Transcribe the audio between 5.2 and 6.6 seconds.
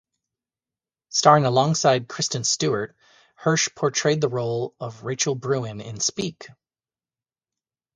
Bruin in "Speak".